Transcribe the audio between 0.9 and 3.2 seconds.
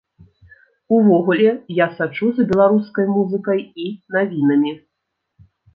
Увогуле я сачу за беларускай